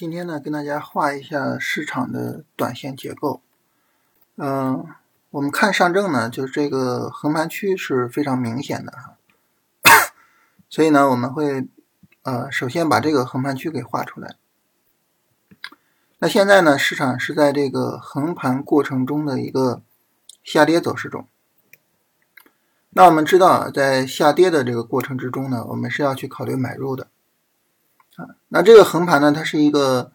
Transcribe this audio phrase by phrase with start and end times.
[0.00, 3.42] 今天呢，跟大家画一下市场的短线结构。
[4.36, 4.86] 嗯，
[5.28, 9.18] 我们看上证呢，就是这个横盘区是非常明显的哈。
[10.70, 11.68] 所以呢，我们会
[12.22, 14.36] 呃，首先把这个横盘区给画出来。
[16.18, 19.82] 那现在呢，市场是在这个横盘过程中的一个
[20.42, 21.28] 下跌走势中。
[22.88, 27.08] 那我们知道，在下跌的这个过程之中呢，我们是要去考虑买入的。
[28.48, 30.12] 那这个横盘呢，它是一个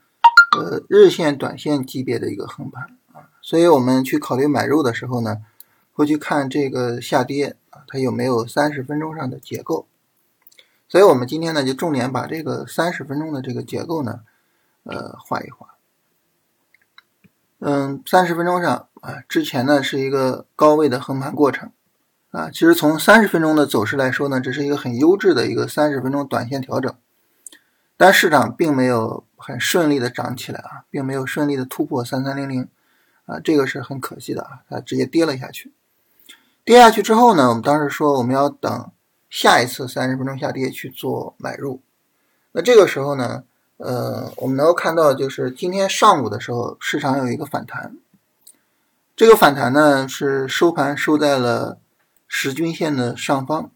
[0.57, 5.37] 呃日线、短线级别的一个横盘啊，所以我们去考虑买入的时候呢，
[5.93, 9.87] 会去看这个下跌啊，它有没有三十分钟上的结构。
[10.87, 14.19] 所以我们今天呢，就重点把这个三十分钟的这个结构呢，
[14.83, 15.75] 呃，画一画。
[17.59, 21.71] 嗯，三十分钟上啊，之前呢是一个高位的横盘过程
[22.29, 26.93] 啊，其实从三十分钟的走势来说呢，这是一个很优质的一个三十分钟短线调整。
[27.97, 32.67] 但市场并没有很顺利的涨起来啊，并没有顺利的突破三三零零
[33.25, 35.71] 啊，这个是很可惜的啊，它直接跌了下去。
[36.63, 38.91] 跌下去之后呢，我们当时说我们要等
[39.29, 41.81] 下一次三十分钟下跌去做买入。
[42.51, 43.43] 那这个时候呢，
[43.77, 47.95] 呃，我们能够看到就是今天上午的时候，市场有一个反弹。
[49.15, 51.77] 这个反弹呢是收盘收在了
[52.27, 53.71] 十均线的上方。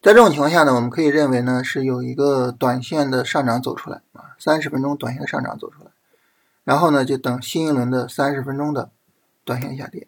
[0.00, 5.90] 在这种情况下呢，我们可以认为呢是有一个短线的上涨走出来啊，三十分钟短线上涨走出来，
[6.62, 8.92] 然后呢就等新一轮的三十分钟的
[9.44, 10.06] 短线下跌。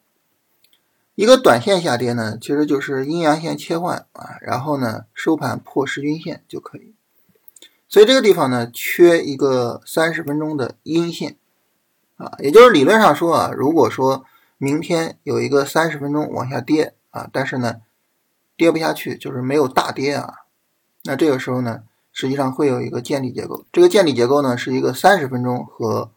[1.17, 6.95] 一个短线下跌呢，其实就是阴阳线切换啊，然后呢收盘破十均线就可以。
[7.89, 11.37] 所以这个地方呢缺一个三十分钟的阴线
[12.17, 14.25] 啊，也就是理论上说啊，如果说
[14.57, 17.81] 明天有一个三十分钟往下跌啊，但是呢。
[18.61, 20.35] 跌不下去，就是没有大跌啊。
[21.05, 21.83] 那这个时候呢，
[22.13, 23.65] 实际上会有一个见底结构。
[23.73, 26.11] 这个见底结构呢，是一个三十分钟和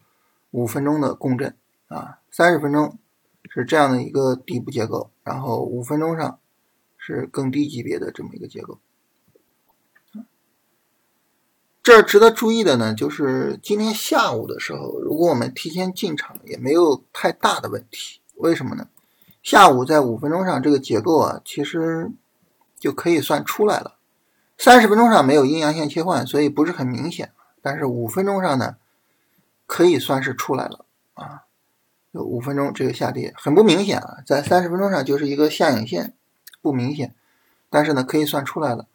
[0.51, 1.55] 五分钟的共振
[1.87, 2.19] 啊。
[2.29, 2.97] 三十分钟
[3.49, 6.37] 是这样的一个底部结构，然后五分钟上
[6.97, 8.77] 是更低级别的这么一个结构。
[11.81, 18.19] 这值得注意的呢，就是今天下午的时候，如果我们提前进场，也没有太大的问题。
[18.35, 18.89] 为什么呢？
[19.41, 22.11] 下午在五分钟上这个结构啊，其实。
[22.83, 23.95] 就可以算出来了。
[24.57, 27.31] 三十分钟上没有阴阳线切换，所以不是很明显。
[27.61, 28.75] 但是五分钟上呢，
[29.65, 31.43] 可以算是出来了啊。
[32.11, 36.13] 有五分钟这个下跌很不明显啊，在三十分钟上就是一个下影线，
[36.61, 37.15] 不明显。
[37.69, 38.87] 但是呢，可以算出来了。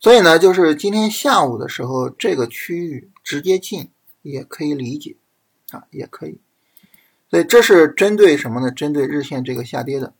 [0.00, 5.14] 所以呢，就是今天下午的时候，这个区域直接进也可以理解
[5.70, 6.40] 啊，也可以。
[7.30, 8.72] 所以这是针对什么呢？
[8.72, 10.12] 针对日线这个下跌的。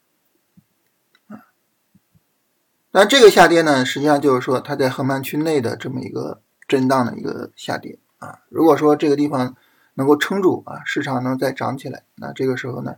[2.91, 8.41] 那这个下跌呢，实际上就是说它在横盘区内的这么一个震荡的一个下跌啊。
[8.49, 9.55] 如果说这个地方
[9.95, 12.97] 能够撑住啊，市场能再涨起来，那这个时候呢，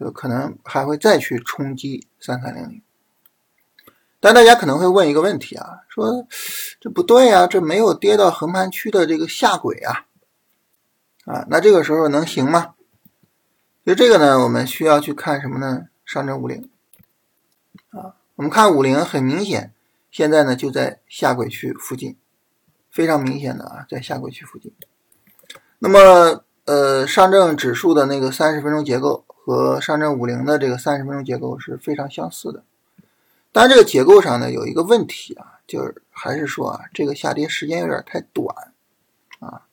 [0.00, 2.82] 就可能还会再去冲击三三零零。
[4.20, 6.26] 但大家可能会问一个问题啊，说
[6.80, 10.06] 这不对啊，这没有跌到横盘区的这个下轨啊，
[11.26, 12.74] 啊，那这个时候能行吗？
[13.84, 15.88] 就这个呢，我们需要去看什么呢？
[16.04, 16.68] 上证五零。
[18.38, 19.72] 我们看五零很明显，
[20.12, 22.16] 现在呢就在下轨区附近，
[22.88, 24.72] 非常明显的啊，在下轨区附近。
[25.80, 32.62] 那么，呃，上证指数的那个三十分钟结构和上证五零的这个三十分钟结构是非常相似的。
[33.50, 38.72] 当然，这个结构上呢有一个问题啊，就是还是说啊，这个下跌时间有点太短
[39.40, 39.66] 啊。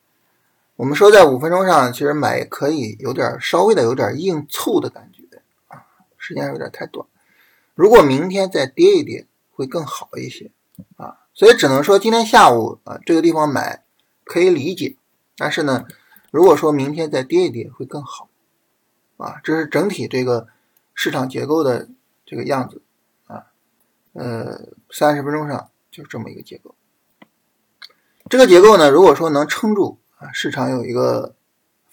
[0.75, 5.21] 我们说在五分钟上，其实买可以有点稍微的有点硬凑的感觉
[5.67, 5.85] 啊，
[6.17, 7.05] 时间有点太短。
[7.75, 10.51] 如果明天再跌一跌，会更好一些
[10.95, 13.83] 啊，所以只能说今天下午啊这个地方买
[14.23, 14.95] 可以理解，
[15.37, 15.85] 但是呢，
[16.31, 18.29] 如果说明天再跌一跌会更好
[19.17, 20.47] 啊，这是整体这个
[20.93, 21.89] 市场结构的
[22.25, 22.81] 这个样子
[23.27, 23.47] 啊，
[24.13, 26.75] 呃，三十分钟上就是这么一个结构，
[28.29, 31.35] 这个结构呢，如果说能撑住啊，市场有一个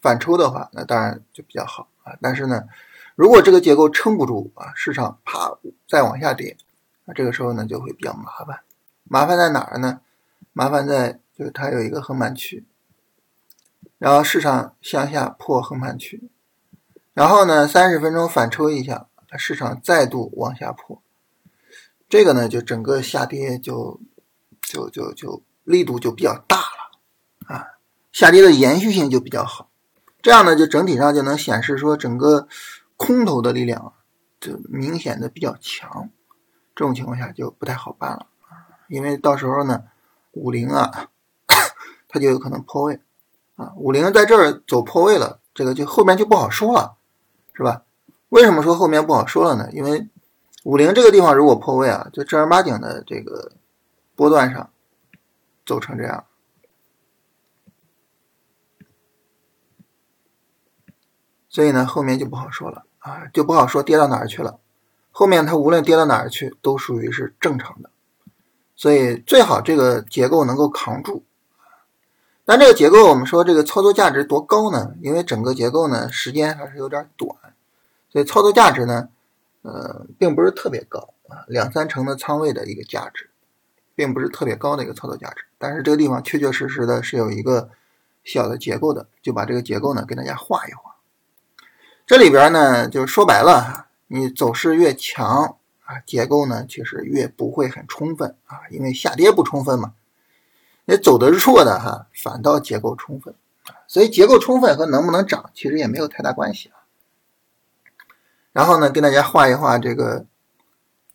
[0.00, 2.69] 反抽的话，那当然就比较好啊，但是呢。
[3.14, 6.56] 如果这个结构撑不住啊，市场啪再往下跌，
[7.05, 8.61] 那这个时候呢就会比较麻烦。
[9.05, 10.00] 麻烦在哪儿呢？
[10.55, 12.64] 麻烦在就是它有一个横盘区，
[13.99, 16.31] 然后市场向下破横盘区，
[17.12, 19.06] 然后呢三十分钟反抽一下，
[19.37, 21.03] 市场再度往下破，
[22.09, 24.00] 这个呢就整个下跌就
[24.62, 27.67] 就就就力度就比较大了啊，
[28.11, 29.69] 下跌的延续性就比较好，
[30.23, 32.49] 这样呢就整体上就能显示说整个。
[33.04, 33.93] 空头的力量
[34.38, 36.08] 就明显的比较强，
[36.76, 39.82] 这种情况下就不太好办了啊，因为到时候呢，
[40.31, 41.10] 五零啊，
[42.06, 43.00] 它就有可能破位
[43.56, 46.96] 啊，五零在这儿走破位了，这个就后面就不好说了，
[47.54, 47.82] 是吧？
[48.28, 49.69] 为什么说后面不好说了呢？
[49.72, 50.08] 因为
[50.62, 53.50] 五零这个地方如果破位啊，就正儿八经的这个
[54.14, 54.70] 波段上
[55.66, 56.25] 走成这样，
[61.49, 64.58] 所以呢后面就不好说了啊，就不好说跌到哪儿去了。
[65.10, 67.90] 后面它无论跌到哪儿去，都属于是正常的，
[68.75, 71.25] 所以最好这个结构能够扛住。
[72.44, 74.94] 但这个结构我们说这个操作价值多高呢？
[75.00, 77.31] 因为整个结构呢时间还是有点短，
[78.08, 79.08] 所以操作价值呢，
[79.62, 83.28] 呃，并不是特别高啊，两三成的仓位的一个价值，
[83.94, 85.44] 并不是特别高的一个操作价值。
[85.58, 87.69] 但是这个地方确确实实的是有一个
[88.25, 90.91] 小的结构的，就把这个结构呢给大家画一画。
[92.12, 93.87] 这里边呢就说白了。
[94.06, 99.94] 你走势越强啊，结构呢其实越不会很充分啊，因为下跌不充分嘛。
[100.85, 106.85] 你走的弱的哈，反倒结构充分啊，所以结构充分和能不能涨其实也没有太大关系啊。
[108.53, 110.26] 然后呢，跟大家画一画这个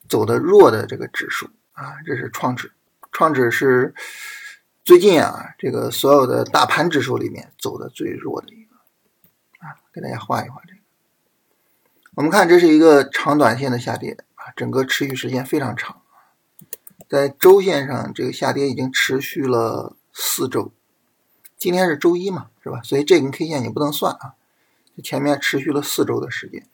[0.10, 2.72] 走的弱的这个指数啊，这是创指，
[3.12, 3.94] 创指是
[4.84, 8.76] 最近啊这个所有的大盘指数里面走的最弱的一个
[9.60, 10.74] 啊，给大家画一画这。
[12.18, 16.02] 我们看，这是一个长短线的下跌啊，整个持续时间非常长
[17.08, 20.72] 在周线上，这个下跌已经持续了四周。
[21.58, 22.81] 今天是周一嘛，是吧？
[22.81, 24.34] 所以这根 K 线你不能算啊，
[25.04, 26.66] 前面持续了四周的时间，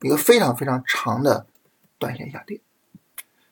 [0.00, 1.48] 一个非常非常长的
[1.98, 2.60] 短线下跌。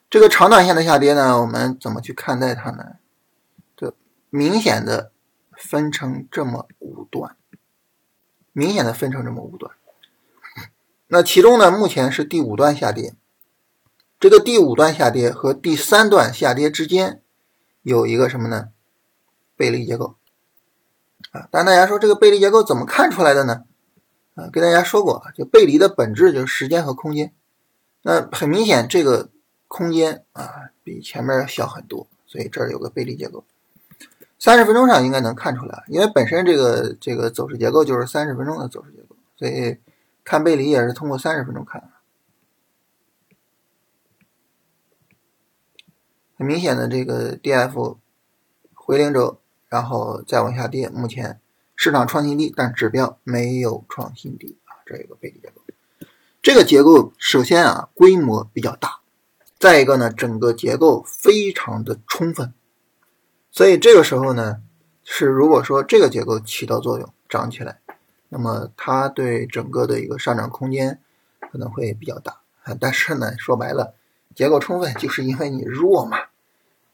[0.08, 2.98] 这个长短线的下跌呢，我们怎么去看待它呢？
[3.76, 3.92] 这
[4.30, 5.10] 明显的
[5.56, 7.34] 分成这么五段，
[8.52, 9.72] 明显的分成这么五段。
[11.14, 13.12] 那其中呢，目前是第五段下跌，
[14.18, 17.20] 这个第五段下跌和第三段下跌之间
[17.82, 18.70] 有一个什么呢？
[19.54, 20.14] 背离结构
[21.32, 21.48] 啊。
[21.50, 23.64] 但大家说这个背离结构怎么看出来的呢？
[24.36, 27.34] 啊，跟大家说过啊，就背离的本质就是时间和空间。
[28.00, 29.28] 那很明显，这个
[29.68, 33.44] 空间啊比前面要小很多，所以这儿有个背离结构。
[34.38, 39.76] 三十分钟上应该能看出来，因为本身这个这个走势结构就是三十分钟的走势结构，所以。
[40.24, 41.90] 看背离也是通过三十分钟看，
[46.36, 47.98] 很明显的这个 D F
[48.74, 50.88] 回零轴，然后再往下跌。
[50.88, 51.40] 目前
[51.74, 55.62] 市场创新低，但指标没有创新低啊，这一个背离结构。
[56.40, 59.00] 这个结构首先啊规模比较大，
[59.58, 62.54] 再一个呢整个结构非常的充分，
[63.50, 64.62] 所以这个时候呢
[65.04, 67.81] 是如果说这个结构起到作用，涨起来。
[68.34, 70.98] 那么它对整个的一个上涨空间
[71.50, 73.92] 可能会比较大啊，但是呢，说白了，
[74.34, 76.16] 结构充分就是因为你弱嘛，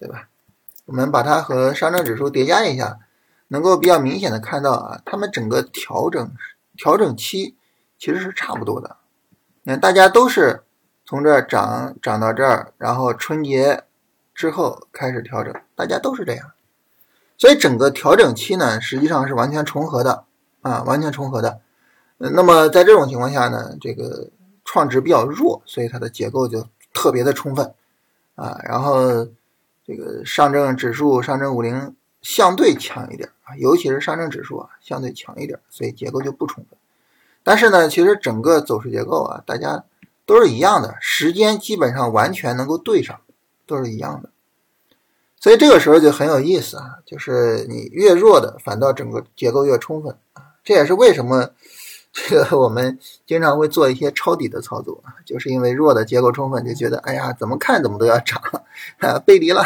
[0.01, 0.29] 对吧？
[0.87, 2.99] 我们把它和上证指数叠加一下，
[3.47, 6.29] 能够比较明显的看到啊，它们整个调整
[6.77, 7.55] 调整期
[8.01, 8.97] 其实是差不多的。
[9.63, 10.65] 那大家都是
[11.07, 13.85] 从这儿涨涨到这儿，然后春节
[14.35, 16.51] 之后开始调整，大家都是这样，
[17.37, 20.25] 所以整个调整期呢，实际上是完全重合的。
[20.69, 21.61] 啊，完全重合的。
[22.19, 24.29] 那么在这种情况下呢，这个
[24.65, 27.73] 创值比较弱，所以它的结构就特别的充分
[28.35, 28.61] 啊。
[28.65, 29.27] 然后
[29.87, 36.79] 这个上证指数、上证五零相对强一点啊，尤其是上证指数啊，相对强一点，所以结构就不充分。
[37.45, 39.85] 但是呢，其实整个走势结构啊，大家
[40.27, 43.21] 都是一样的，时间基本上完全能够对上，
[43.65, 44.29] 都是一样的。
[45.41, 50.48] 所以这个时候就很有意思啊，就是你越弱的，反倒整个结构越充分啊。
[50.69, 51.49] 这也是为什么
[52.13, 58.39] 这个我们经常会做一些抄底的操作啊，就是因为弱的结构充分，就觉得哎呀，怎么看怎么都要涨
[58.99, 59.63] 啊，背离了，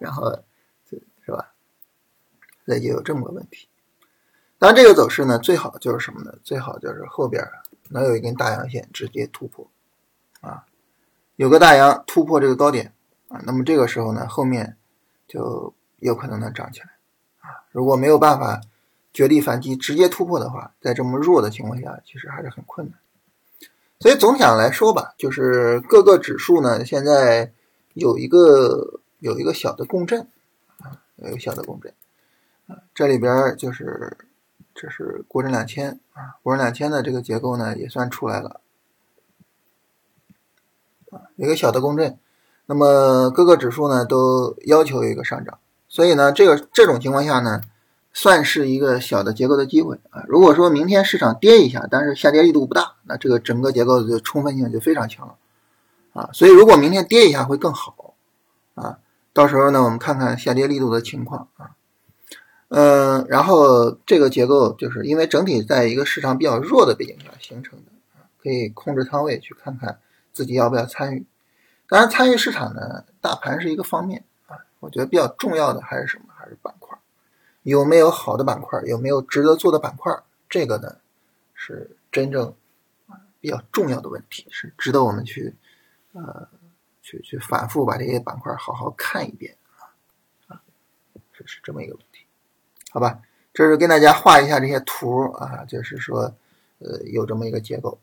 [0.00, 0.30] 然后
[0.88, 1.52] 是吧？
[2.64, 3.68] 那就有这么个问题。
[4.58, 6.32] 当然，这个走势呢，最好就是什么呢？
[6.42, 7.46] 最好就是后边
[7.90, 9.70] 能有一根大阳线直接突破
[10.40, 10.64] 啊，
[11.36, 12.94] 有个大阳突破这个高点
[13.28, 14.78] 啊，那么这个时候呢，后面
[15.28, 16.86] 就有可能能涨起来
[17.40, 17.68] 啊。
[17.70, 18.62] 如果没有办法。
[19.12, 22.98] 绝地反击直接突破的话，在这么弱的情况下，其实还是很困难。
[24.00, 27.52] 所以总体上来说吧，就是各个指数呢，现在
[27.92, 30.26] 有一个有一个小的共振
[30.80, 31.92] 啊，有一个小的共振
[32.66, 32.78] 啊。
[32.94, 34.16] 这里边就是
[34.74, 38.60] 这是国证两千啊，国证两千的这个结构呢也算出来了
[41.10, 42.18] 啊，有一个小的共振。
[42.64, 47.60] 那么各个指数呢都要求一个上涨，所以呢，这个这种情况下呢。
[48.12, 50.22] 算是一个小的结构的机会啊。
[50.28, 55.34] 如果说明天市场跌一下，但是下跌力度不大，那这个整个结构的充分性就非常强了
[56.12, 56.30] 啊。
[56.32, 58.14] 所以如果明天跌一下会更好
[58.74, 58.98] 啊。
[59.34, 61.70] 到时候呢，我们看看下跌力度的情况啊。
[62.68, 67.92] 嗯，然后这个结构就是因为整体在一个市场比较弱的背景下形成的，
[68.42, 69.98] 可以控制仓位去看看
[70.34, 71.24] 自己要不要参与。
[71.88, 76.24] 当然，参与市场呢，大盘是一个方面啊，我觉得比较重要的还是什么？
[76.34, 76.81] 还是板块，
[77.62, 80.12] 有没有好的板块，有没有值得做的板块，
[80.48, 80.96] 这个呢
[81.54, 82.54] 是真正
[83.40, 85.54] 比较重要的问题，是值得我们去
[86.12, 86.48] 呃
[87.02, 89.90] 去去反复把这些板块好好看一遍啊
[90.48, 90.62] 啊，
[91.32, 92.26] 这是这么一个问题。
[92.90, 93.22] 好吧，
[93.54, 96.34] 这是跟大家画一下这些图啊，就是说，
[96.78, 97.98] 呃，有这么一个结构。